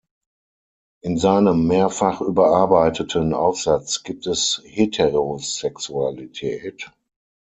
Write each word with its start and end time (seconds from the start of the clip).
In 1.03 1.19
seinem 1.19 1.67
mehrfach 1.67 2.21
überarbeiteten 2.21 3.35
Aufsatz 3.35 4.01
"Gibt 4.01 4.25
es 4.25 4.59
Heterosexualität? 4.65 6.91